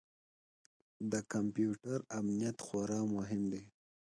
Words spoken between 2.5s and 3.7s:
خورا مهم دی.